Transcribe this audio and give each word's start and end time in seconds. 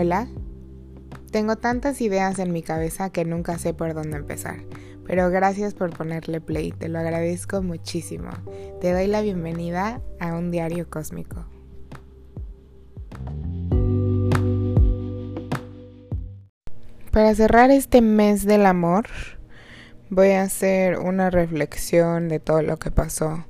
Hola. 0.00 0.28
Tengo 1.32 1.56
tantas 1.56 2.00
ideas 2.00 2.38
en 2.38 2.52
mi 2.52 2.62
cabeza 2.62 3.10
que 3.10 3.24
nunca 3.24 3.58
sé 3.58 3.74
por 3.74 3.94
dónde 3.94 4.16
empezar, 4.16 4.60
pero 5.04 5.28
gracias 5.28 5.74
por 5.74 5.90
ponerle 5.90 6.40
play, 6.40 6.70
te 6.70 6.88
lo 6.88 7.00
agradezco 7.00 7.62
muchísimo. 7.62 8.30
Te 8.80 8.92
doy 8.92 9.08
la 9.08 9.22
bienvenida 9.22 10.00
a 10.20 10.36
un 10.36 10.52
diario 10.52 10.88
cósmico. 10.88 11.46
Para 17.10 17.34
cerrar 17.34 17.72
este 17.72 18.00
mes 18.00 18.46
del 18.46 18.66
amor, 18.66 19.06
voy 20.10 20.30
a 20.30 20.42
hacer 20.42 21.00
una 21.00 21.28
reflexión 21.28 22.28
de 22.28 22.38
todo 22.38 22.62
lo 22.62 22.76
que 22.76 22.92
pasó 22.92 23.46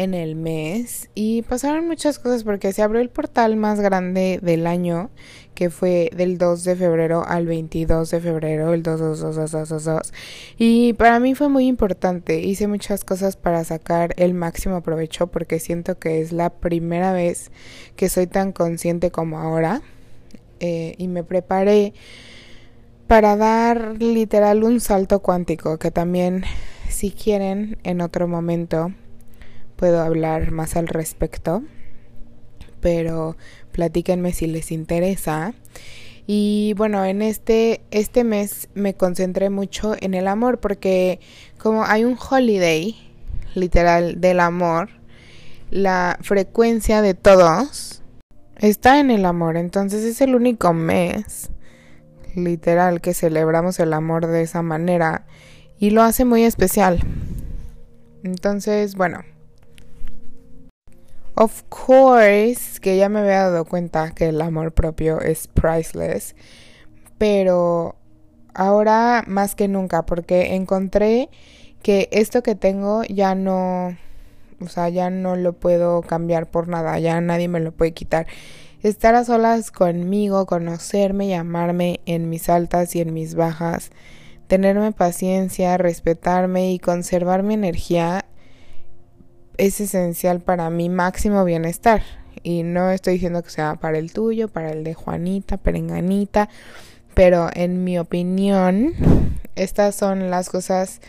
en 0.00 0.14
el 0.14 0.34
mes 0.34 1.10
y 1.14 1.42
pasaron 1.42 1.86
muchas 1.86 2.18
cosas 2.18 2.42
porque 2.42 2.72
se 2.72 2.80
abrió 2.80 3.02
el 3.02 3.10
portal 3.10 3.56
más 3.56 3.80
grande 3.80 4.38
del 4.40 4.66
año 4.66 5.10
que 5.54 5.68
fue 5.68 6.10
del 6.16 6.38
2 6.38 6.64
de 6.64 6.74
febrero 6.74 7.22
al 7.26 7.44
22 7.44 8.10
de 8.10 8.20
febrero, 8.20 8.72
el 8.72 8.82
2, 8.82 8.98
2, 8.98 9.20
2, 9.20 9.36
2, 9.36 9.50
2, 9.50 9.68
2, 9.68 9.84
2. 9.84 10.12
Y 10.56 10.94
para 10.94 11.20
mí 11.20 11.34
fue 11.34 11.50
muy 11.50 11.66
importante, 11.66 12.40
hice 12.40 12.66
muchas 12.66 13.04
cosas 13.04 13.36
para 13.36 13.62
sacar 13.64 14.14
el 14.16 14.32
máximo 14.32 14.82
provecho 14.82 15.26
porque 15.26 15.58
siento 15.58 15.98
que 15.98 16.22
es 16.22 16.32
la 16.32 16.48
primera 16.48 17.12
vez 17.12 17.50
que 17.94 18.08
soy 18.08 18.26
tan 18.26 18.52
consciente 18.52 19.10
como 19.10 19.38
ahora 19.38 19.82
eh, 20.60 20.94
y 20.96 21.08
me 21.08 21.24
preparé 21.24 21.92
para 23.06 23.36
dar 23.36 24.00
literal 24.00 24.64
un 24.64 24.80
salto 24.80 25.20
cuántico 25.20 25.78
que 25.78 25.90
también 25.90 26.44
si 26.88 27.10
quieren 27.10 27.76
en 27.82 28.00
otro 28.00 28.26
momento 28.28 28.92
puedo 29.80 30.02
hablar 30.02 30.50
más 30.50 30.76
al 30.76 30.88
respecto, 30.88 31.62
pero 32.82 33.38
platíquenme 33.72 34.34
si 34.34 34.46
les 34.46 34.72
interesa. 34.72 35.54
Y 36.26 36.74
bueno, 36.76 37.02
en 37.06 37.22
este, 37.22 37.80
este 37.90 38.22
mes 38.22 38.68
me 38.74 38.92
concentré 38.92 39.48
mucho 39.48 39.96
en 39.98 40.12
el 40.12 40.28
amor 40.28 40.60
porque 40.60 41.18
como 41.56 41.82
hay 41.86 42.04
un 42.04 42.18
holiday 42.18 42.94
literal 43.54 44.20
del 44.20 44.40
amor, 44.40 44.90
la 45.70 46.18
frecuencia 46.20 47.00
de 47.00 47.14
todos 47.14 48.02
está 48.58 49.00
en 49.00 49.10
el 49.10 49.24
amor. 49.24 49.56
Entonces 49.56 50.04
es 50.04 50.20
el 50.20 50.34
único 50.34 50.74
mes 50.74 51.48
literal 52.34 53.00
que 53.00 53.14
celebramos 53.14 53.80
el 53.80 53.94
amor 53.94 54.26
de 54.26 54.42
esa 54.42 54.60
manera 54.60 55.24
y 55.78 55.88
lo 55.88 56.02
hace 56.02 56.26
muy 56.26 56.44
especial. 56.44 57.00
Entonces, 58.22 58.94
bueno, 58.94 59.22
Of 61.42 61.62
course, 61.70 62.78
que 62.82 62.98
ya 62.98 63.08
me 63.08 63.20
había 63.20 63.44
dado 63.44 63.64
cuenta 63.64 64.10
que 64.10 64.26
el 64.26 64.42
amor 64.42 64.72
propio 64.72 65.22
es 65.22 65.48
priceless, 65.48 66.36
pero 67.16 67.96
ahora 68.52 69.24
más 69.26 69.54
que 69.54 69.66
nunca, 69.66 70.04
porque 70.04 70.54
encontré 70.54 71.30
que 71.82 72.10
esto 72.12 72.42
que 72.42 72.56
tengo 72.56 73.04
ya 73.04 73.34
no, 73.34 73.96
o 74.60 74.68
sea, 74.68 74.90
ya 74.90 75.08
no 75.08 75.34
lo 75.34 75.54
puedo 75.54 76.02
cambiar 76.02 76.50
por 76.50 76.68
nada, 76.68 76.98
ya 76.98 77.18
nadie 77.22 77.48
me 77.48 77.60
lo 77.60 77.72
puede 77.72 77.92
quitar. 77.92 78.26
Estar 78.82 79.14
a 79.14 79.24
solas 79.24 79.70
conmigo, 79.70 80.44
conocerme 80.44 81.28
y 81.28 81.32
amarme 81.32 82.00
en 82.04 82.28
mis 82.28 82.50
altas 82.50 82.94
y 82.94 83.00
en 83.00 83.14
mis 83.14 83.34
bajas, 83.34 83.92
tenerme 84.46 84.92
paciencia, 84.92 85.78
respetarme 85.78 86.70
y 86.70 86.78
conservar 86.78 87.42
mi 87.44 87.54
energía 87.54 88.26
es 89.60 89.78
esencial 89.80 90.40
para 90.40 90.70
mi 90.70 90.88
máximo 90.88 91.44
bienestar. 91.44 92.02
Y 92.42 92.62
no 92.62 92.90
estoy 92.90 93.14
diciendo 93.14 93.42
que 93.42 93.50
sea 93.50 93.74
para 93.74 93.98
el 93.98 94.12
tuyo, 94.12 94.48
para 94.48 94.72
el 94.72 94.82
de 94.84 94.94
Juanita, 94.94 95.58
Perenganita, 95.58 96.48
pero 97.12 97.50
en 97.52 97.84
mi 97.84 97.98
opinión, 97.98 98.94
estas 99.56 99.94
son 99.94 100.30
las 100.30 100.48
cosas 100.48 101.00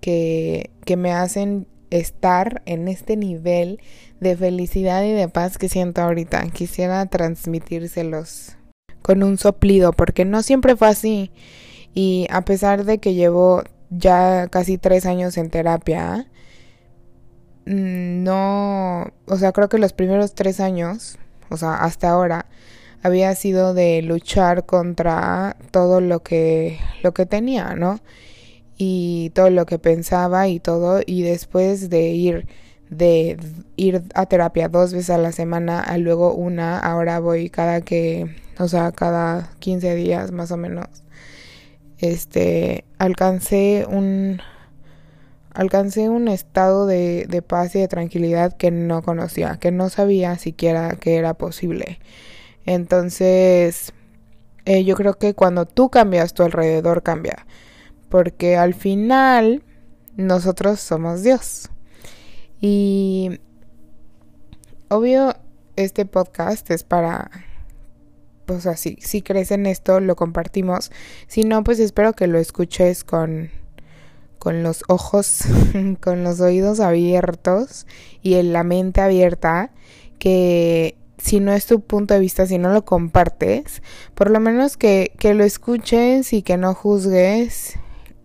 que, 0.00 0.70
que 0.84 0.96
me 0.96 1.12
hacen 1.12 1.68
estar 1.90 2.62
en 2.66 2.88
este 2.88 3.16
nivel 3.16 3.78
de 4.18 4.36
felicidad 4.36 5.04
y 5.04 5.12
de 5.12 5.28
paz 5.28 5.56
que 5.56 5.68
siento 5.68 6.02
ahorita. 6.02 6.42
Quisiera 6.48 7.06
transmitírselos 7.06 8.56
con 9.02 9.22
un 9.22 9.38
soplido, 9.38 9.92
porque 9.92 10.24
no 10.24 10.42
siempre 10.42 10.74
fue 10.74 10.88
así. 10.88 11.30
Y 11.94 12.26
a 12.30 12.44
pesar 12.44 12.84
de 12.84 12.98
que 12.98 13.14
llevo 13.14 13.62
ya 13.90 14.48
casi 14.48 14.78
tres 14.78 15.06
años 15.06 15.36
en 15.36 15.50
terapia, 15.50 16.26
no, 17.64 19.12
o 19.26 19.36
sea, 19.36 19.52
creo 19.52 19.68
que 19.68 19.78
los 19.78 19.92
primeros 19.92 20.34
tres 20.34 20.60
años, 20.60 21.18
o 21.48 21.56
sea, 21.56 21.74
hasta 21.74 22.10
ahora, 22.10 22.46
había 23.02 23.34
sido 23.34 23.74
de 23.74 24.02
luchar 24.02 24.64
contra 24.66 25.56
todo 25.70 26.00
lo 26.00 26.22
que, 26.22 26.78
lo 27.02 27.12
que 27.12 27.26
tenía, 27.26 27.74
¿no? 27.74 28.00
Y 28.76 29.30
todo 29.34 29.50
lo 29.50 29.66
que 29.66 29.78
pensaba 29.78 30.48
y 30.48 30.60
todo, 30.60 31.00
y 31.04 31.22
después 31.22 31.90
de 31.90 32.08
ir, 32.10 32.46
de 32.90 33.38
ir 33.76 34.02
a 34.14 34.26
terapia 34.26 34.68
dos 34.68 34.92
veces 34.92 35.10
a 35.10 35.18
la 35.18 35.32
semana, 35.32 35.80
a 35.80 35.98
luego 35.98 36.34
una, 36.34 36.78
ahora 36.78 37.20
voy 37.20 37.50
cada 37.50 37.80
que, 37.82 38.34
o 38.58 38.68
sea, 38.68 38.92
cada 38.92 39.50
15 39.60 39.94
días 39.94 40.32
más 40.32 40.50
o 40.52 40.56
menos, 40.56 40.86
este, 41.98 42.84
alcancé 42.98 43.86
un, 43.88 44.40
alcancé 45.54 46.08
un 46.08 46.28
estado 46.28 46.86
de, 46.86 47.44
paz 47.46 47.74
y 47.74 47.80
de 47.80 47.88
tranquilidad 47.88 48.56
que 48.56 48.70
no 48.70 49.02
conocía, 49.02 49.58
que 49.58 49.70
no 49.70 49.88
sabía 49.88 50.38
siquiera 50.38 50.96
que 50.96 51.16
era 51.16 51.34
posible. 51.34 51.98
Entonces, 52.64 53.92
eh, 54.64 54.84
yo 54.84 54.94
creo 54.96 55.14
que 55.14 55.34
cuando 55.34 55.66
tú 55.66 55.90
cambias, 55.90 56.34
tu 56.34 56.42
alrededor 56.42 57.02
cambia. 57.02 57.46
Porque 58.08 58.56
al 58.56 58.74
final, 58.74 59.62
nosotros 60.16 60.80
somos 60.80 61.22
Dios. 61.22 61.70
Y 62.60 63.40
obvio, 64.88 65.34
este 65.76 66.06
podcast 66.06 66.70
es 66.70 66.84
para... 66.84 67.30
Pues 68.46 68.66
así, 68.66 68.98
si 69.00 69.22
crees 69.22 69.52
en 69.52 69.66
esto, 69.66 70.00
lo 70.00 70.16
compartimos. 70.16 70.90
Si 71.28 71.44
no, 71.44 71.62
pues 71.62 71.78
espero 71.78 72.12
que 72.12 72.26
lo 72.26 72.38
escuches 72.38 73.04
con 73.04 73.50
con 74.42 74.64
los 74.64 74.82
ojos, 74.88 75.44
con 76.00 76.24
los 76.24 76.40
oídos 76.40 76.80
abiertos 76.80 77.86
y 78.22 78.34
en 78.34 78.52
la 78.52 78.64
mente 78.64 79.00
abierta, 79.00 79.70
que 80.18 80.96
si 81.16 81.38
no 81.38 81.52
es 81.52 81.66
tu 81.66 81.80
punto 81.80 82.14
de 82.14 82.18
vista, 82.18 82.44
si 82.44 82.58
no 82.58 82.72
lo 82.72 82.84
compartes, 82.84 83.84
por 84.16 84.30
lo 84.30 84.40
menos 84.40 84.76
que, 84.76 85.12
que 85.20 85.34
lo 85.34 85.44
escuches 85.44 86.32
y 86.32 86.42
que 86.42 86.56
no 86.56 86.74
juzgues 86.74 87.78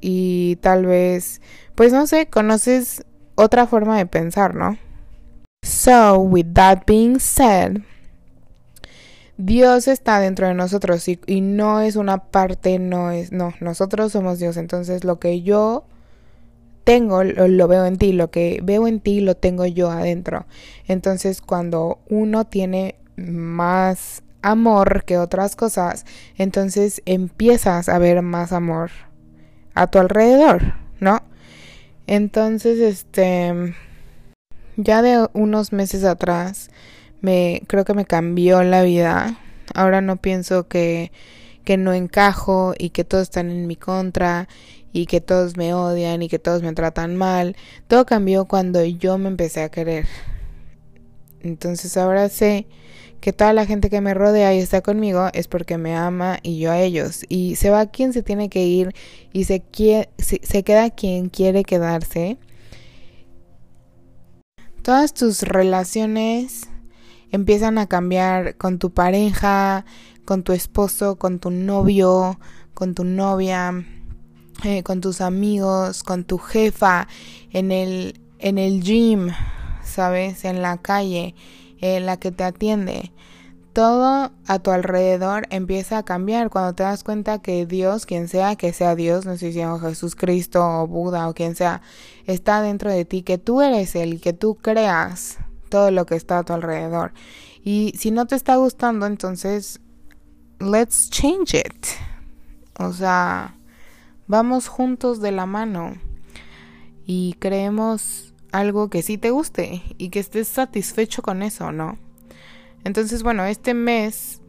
y 0.00 0.56
tal 0.62 0.84
vez, 0.84 1.40
pues 1.76 1.92
no 1.92 2.08
sé, 2.08 2.26
conoces 2.26 3.04
otra 3.36 3.68
forma 3.68 3.96
de 3.96 4.06
pensar, 4.06 4.56
¿no? 4.56 4.78
So, 5.62 6.18
with 6.18 6.54
that 6.54 6.80
being 6.88 7.20
said, 7.20 7.82
Dios 9.36 9.86
está 9.86 10.18
dentro 10.18 10.48
de 10.48 10.54
nosotros 10.54 11.06
y, 11.06 11.20
y, 11.26 11.40
no 11.40 11.78
es 11.78 11.94
una 11.94 12.18
parte, 12.18 12.80
no 12.80 13.12
es, 13.12 13.30
no, 13.30 13.54
nosotros 13.60 14.10
somos 14.10 14.40
Dios. 14.40 14.56
Entonces 14.56 15.04
lo 15.04 15.20
que 15.20 15.42
yo 15.42 15.84
tengo, 16.84 17.24
lo, 17.24 17.68
veo 17.68 17.86
en 17.86 17.96
ti, 17.96 18.12
lo 18.12 18.30
que 18.30 18.60
veo 18.62 18.86
en 18.86 19.00
ti 19.00 19.20
lo 19.20 19.36
tengo 19.36 19.66
yo 19.66 19.90
adentro. 19.90 20.46
Entonces 20.86 21.40
cuando 21.40 22.00
uno 22.08 22.46
tiene 22.46 22.96
más 23.16 24.22
amor 24.42 25.04
que 25.04 25.18
otras 25.18 25.56
cosas, 25.56 26.06
entonces 26.36 27.02
empiezas 27.04 27.88
a 27.88 27.98
ver 27.98 28.22
más 28.22 28.52
amor 28.52 28.90
a 29.74 29.86
tu 29.86 29.98
alrededor, 29.98 30.74
¿no? 30.98 31.22
Entonces, 32.06 32.80
este, 32.80 33.74
ya 34.76 35.02
de 35.02 35.28
unos 35.32 35.72
meses 35.72 36.04
atrás, 36.04 36.70
me 37.20 37.62
creo 37.66 37.84
que 37.84 37.94
me 37.94 38.04
cambió 38.04 38.62
la 38.62 38.82
vida. 38.82 39.38
Ahora 39.74 40.00
no 40.00 40.16
pienso 40.16 40.66
que, 40.66 41.12
que 41.64 41.76
no 41.76 41.92
encajo 41.92 42.74
y 42.76 42.90
que 42.90 43.04
todos 43.04 43.24
están 43.24 43.50
en 43.50 43.66
mi 43.66 43.76
contra 43.76 44.48
y 44.92 45.06
que 45.06 45.20
todos 45.20 45.56
me 45.56 45.74
odian 45.74 46.22
y 46.22 46.28
que 46.28 46.38
todos 46.38 46.62
me 46.62 46.72
tratan 46.72 47.16
mal. 47.16 47.56
Todo 47.86 48.06
cambió 48.06 48.46
cuando 48.46 48.84
yo 48.84 49.18
me 49.18 49.28
empecé 49.28 49.62
a 49.62 49.70
querer. 49.70 50.06
Entonces 51.40 51.96
ahora 51.96 52.28
sé 52.28 52.66
que 53.20 53.32
toda 53.32 53.52
la 53.52 53.66
gente 53.66 53.90
que 53.90 54.00
me 54.00 54.14
rodea 54.14 54.54
y 54.54 54.58
está 54.58 54.80
conmigo 54.80 55.28
es 55.32 55.46
porque 55.46 55.78
me 55.78 55.94
ama 55.94 56.38
y 56.42 56.58
yo 56.58 56.70
a 56.70 56.80
ellos. 56.80 57.24
Y 57.28 57.56
se 57.56 57.70
va 57.70 57.86
quien 57.86 58.12
se 58.12 58.22
tiene 58.22 58.48
que 58.48 58.64
ir 58.64 58.94
y 59.32 59.44
se, 59.44 59.62
se 60.18 60.62
queda 60.62 60.90
quien 60.90 61.28
quiere 61.28 61.64
quedarse. 61.64 62.38
Todas 64.82 65.12
tus 65.12 65.42
relaciones 65.42 66.68
empiezan 67.30 67.78
a 67.78 67.86
cambiar 67.86 68.56
con 68.56 68.78
tu 68.78 68.90
pareja, 68.90 69.84
con 70.24 70.42
tu 70.42 70.52
esposo, 70.52 71.16
con 71.16 71.38
tu 71.38 71.50
novio, 71.50 72.40
con 72.72 72.94
tu 72.94 73.04
novia 73.04 73.84
eh, 74.64 74.82
con 74.82 75.00
tus 75.00 75.20
amigos, 75.20 76.02
con 76.02 76.24
tu 76.24 76.38
jefa, 76.38 77.08
en 77.50 77.72
el, 77.72 78.20
en 78.38 78.58
el 78.58 78.82
gym, 78.82 79.30
¿sabes? 79.84 80.44
En 80.44 80.62
la 80.62 80.78
calle, 80.78 81.34
en 81.80 82.06
la 82.06 82.18
que 82.18 82.30
te 82.32 82.44
atiende. 82.44 83.12
todo 83.72 84.32
a 84.46 84.58
tu 84.58 84.70
alrededor 84.72 85.46
empieza 85.50 85.98
a 85.98 86.02
cambiar 86.02 86.50
cuando 86.50 86.74
te 86.74 86.82
das 86.82 87.04
cuenta 87.04 87.40
que 87.40 87.66
Dios, 87.66 88.04
quien 88.04 88.26
sea 88.28 88.56
que 88.56 88.72
sea 88.72 88.96
Dios, 88.96 89.26
no 89.26 89.36
sé 89.36 89.52
si 89.52 89.60
es 89.60 89.80
Jesús 89.80 90.16
Cristo 90.16 90.60
o 90.64 90.86
Buda 90.88 91.28
o 91.28 91.34
quien 91.34 91.54
sea, 91.54 91.80
está 92.26 92.62
dentro 92.62 92.90
de 92.90 93.04
ti, 93.04 93.22
que 93.22 93.38
tú 93.38 93.62
eres 93.62 93.94
Él, 93.94 94.20
que 94.20 94.32
tú 94.32 94.56
creas 94.56 95.38
todo 95.68 95.90
lo 95.90 96.04
que 96.04 96.16
está 96.16 96.38
a 96.38 96.42
tu 96.42 96.52
alrededor. 96.52 97.12
Y 97.62 97.94
si 97.96 98.10
no 98.10 98.26
te 98.26 98.34
está 98.34 98.56
gustando, 98.56 99.06
entonces, 99.06 99.80
let's 100.58 101.08
change 101.10 101.54
it. 101.54 101.86
O 102.78 102.92
sea, 102.92 103.54
vamos 104.30 104.68
juntos 104.68 105.20
de 105.20 105.32
la 105.32 105.44
mano 105.44 105.94
y 107.04 107.34
creemos 107.40 108.32
algo 108.52 108.88
que 108.88 109.02
sí 109.02 109.18
te 109.18 109.32
guste 109.32 109.82
y 109.98 110.10
que 110.10 110.20
estés 110.20 110.46
satisfecho 110.46 111.20
con 111.20 111.42
eso, 111.42 111.72
¿no? 111.72 111.98
Entonces, 112.84 113.24
bueno, 113.24 113.44
este 113.44 113.74
mes 113.74 114.40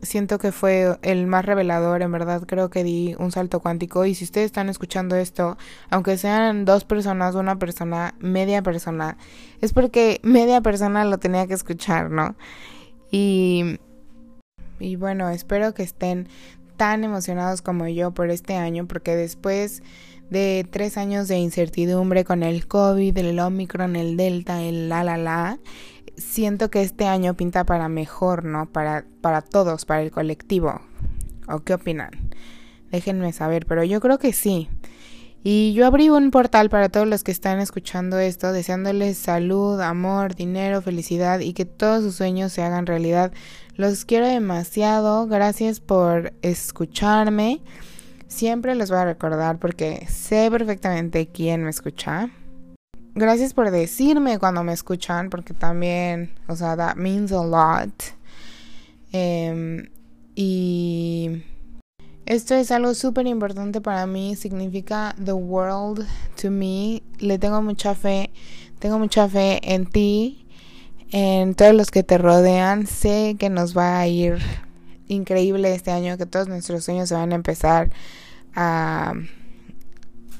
siento 0.00 0.38
que 0.38 0.50
fue 0.50 0.96
el 1.02 1.26
más 1.26 1.44
revelador, 1.44 2.00
en 2.00 2.10
verdad 2.10 2.42
creo 2.46 2.70
que 2.70 2.84
di 2.84 3.16
un 3.18 3.30
salto 3.30 3.60
cuántico 3.60 4.06
y 4.06 4.14
si 4.14 4.24
ustedes 4.24 4.46
están 4.46 4.70
escuchando 4.70 5.14
esto, 5.14 5.58
aunque 5.90 6.16
sean 6.16 6.64
dos 6.64 6.84
personas, 6.84 7.34
una 7.34 7.58
persona, 7.58 8.14
media 8.20 8.62
persona, 8.62 9.18
es 9.60 9.74
porque 9.74 10.20
media 10.22 10.62
persona 10.62 11.04
lo 11.04 11.18
tenía 11.18 11.46
que 11.46 11.54
escuchar, 11.54 12.10
¿no? 12.10 12.34
Y, 13.10 13.78
y 14.80 14.96
bueno, 14.96 15.28
espero 15.28 15.74
que 15.74 15.82
estén 15.82 16.28
tan 16.78 17.04
emocionados 17.04 17.60
como 17.60 17.86
yo 17.88 18.12
por 18.12 18.30
este 18.30 18.56
año, 18.56 18.86
porque 18.86 19.14
después 19.14 19.82
de 20.30 20.66
tres 20.70 20.96
años 20.96 21.28
de 21.28 21.38
incertidumbre 21.38 22.24
con 22.24 22.42
el 22.42 22.66
COVID, 22.66 23.18
el 23.18 23.38
Omicron, 23.38 23.96
el 23.96 24.16
Delta, 24.16 24.62
el 24.62 24.88
la 24.88 25.04
la 25.04 25.18
la, 25.18 25.58
siento 26.16 26.70
que 26.70 26.80
este 26.80 27.06
año 27.06 27.34
pinta 27.34 27.64
para 27.64 27.88
mejor, 27.88 28.44
¿no? 28.44 28.66
Para, 28.66 29.04
para 29.20 29.42
todos, 29.42 29.84
para 29.84 30.02
el 30.02 30.10
colectivo. 30.10 30.80
¿O 31.48 31.60
qué 31.60 31.74
opinan? 31.74 32.10
Déjenme 32.90 33.32
saber, 33.32 33.66
pero 33.66 33.84
yo 33.84 34.00
creo 34.00 34.18
que 34.18 34.32
sí. 34.32 34.68
Y 35.50 35.72
yo 35.72 35.86
abrí 35.86 36.10
un 36.10 36.30
portal 36.30 36.68
para 36.68 36.90
todos 36.90 37.08
los 37.08 37.24
que 37.24 37.30
están 37.30 37.58
escuchando 37.58 38.18
esto, 38.18 38.52
deseándoles 38.52 39.16
salud, 39.16 39.80
amor, 39.80 40.34
dinero, 40.34 40.82
felicidad 40.82 41.40
y 41.40 41.54
que 41.54 41.64
todos 41.64 42.02
sus 42.02 42.16
sueños 42.16 42.52
se 42.52 42.62
hagan 42.62 42.84
realidad. 42.84 43.32
Los 43.74 44.04
quiero 44.04 44.26
demasiado, 44.26 45.26
gracias 45.26 45.80
por 45.80 46.34
escucharme. 46.42 47.62
Siempre 48.26 48.74
los 48.74 48.90
voy 48.90 48.98
a 48.98 49.06
recordar 49.06 49.58
porque 49.58 50.06
sé 50.10 50.50
perfectamente 50.50 51.28
quién 51.28 51.64
me 51.64 51.70
escucha 51.70 52.28
gracias 53.14 53.54
por 53.54 53.70
decirme 53.70 54.38
cuando 54.38 54.62
me 54.64 54.74
escuchan, 54.74 55.30
porque 55.30 55.54
también, 55.54 56.30
o 56.46 56.56
sea, 56.56 56.76
that 56.76 56.96
means 56.96 57.32
a 57.32 57.42
lot. 57.42 57.90
Em, 59.12 59.88
y 60.34 61.42
esto 62.28 62.54
es 62.54 62.70
algo 62.70 62.92
súper 62.92 63.26
importante 63.26 63.80
para 63.80 64.06
mí, 64.06 64.36
significa 64.36 65.16
the 65.24 65.32
world 65.32 66.06
to 66.38 66.50
me. 66.50 67.02
Le 67.20 67.38
tengo 67.38 67.62
mucha 67.62 67.94
fe, 67.94 68.30
tengo 68.78 68.98
mucha 68.98 69.26
fe 69.30 69.60
en 69.62 69.86
ti, 69.86 70.46
en 71.10 71.54
todos 71.54 71.74
los 71.74 71.90
que 71.90 72.02
te 72.02 72.18
rodean. 72.18 72.86
Sé 72.86 73.36
que 73.38 73.48
nos 73.48 73.74
va 73.74 73.98
a 73.98 74.06
ir 74.06 74.36
increíble 75.06 75.74
este 75.74 75.90
año, 75.90 76.18
que 76.18 76.26
todos 76.26 76.48
nuestros 76.48 76.84
sueños 76.84 77.08
se 77.08 77.14
van 77.14 77.32
a 77.32 77.34
empezar 77.34 77.88
a, 78.54 79.14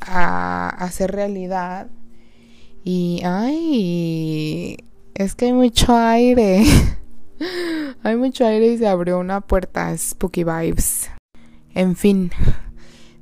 a 0.00 0.68
hacer 0.70 1.12
realidad. 1.12 1.88
Y, 2.82 3.20
ay, 3.26 4.78
es 5.12 5.34
que 5.34 5.44
hay 5.44 5.52
mucho 5.52 5.94
aire. 5.94 6.64
hay 8.02 8.16
mucho 8.16 8.46
aire 8.46 8.68
y 8.68 8.78
se 8.78 8.88
abrió 8.88 9.18
una 9.18 9.42
puerta. 9.42 9.94
Spooky 9.94 10.44
vibes. 10.44 10.93
En 11.74 11.96
fin, 11.96 12.30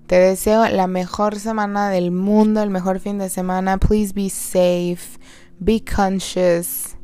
te 0.07 0.17
deseo 0.17 0.69
la 0.69 0.87
mejor 0.87 1.39
semana 1.39 1.89
del 1.91 2.11
mundo, 2.11 2.63
el 2.63 2.71
mejor 2.71 3.01
fin 3.01 3.19
de 3.19 3.29
semana. 3.29 3.79
Please 3.79 4.13
be 4.15 4.31
safe, 4.31 5.19
be 5.59 5.83
conscious. 5.85 6.97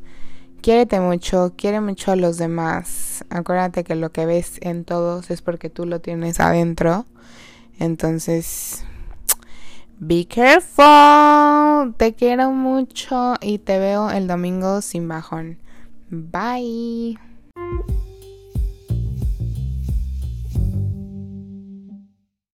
Quiérete 0.61 1.01
mucho, 1.01 1.55
quiere 1.57 1.81
mucho 1.81 2.13
a 2.13 2.17
los 2.17 2.37
demás. 2.37 3.25
Acuérdate 3.31 3.85
que 3.85 3.95
lo 3.95 4.11
que 4.13 4.27
ves 4.27 4.59
en 4.61 4.85
todos 4.85 5.31
es 5.31 5.41
porque 5.41 5.71
tú 5.71 5.87
lo 5.87 6.01
tienes 6.01 6.41
adentro. 6.41 7.07
Entonces, 7.79 8.85
Be 10.01 10.27
careful. 10.27 11.93
Te 11.97 12.15
quiero 12.15 12.53
mucho 12.53 13.35
y 13.41 13.59
te 13.59 13.81
veo 13.81 14.11
el 14.11 14.29
domingo 14.29 14.81
sin 14.81 15.09
bajón. 15.09 15.59
Bye. 16.09 17.19